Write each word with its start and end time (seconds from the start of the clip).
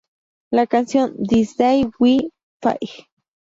La 0.49 0.65
canción 0.65 1.13
This 1.21 1.57
Day 1.57 1.87
We 1.99 2.31
Fight! 2.59 3.05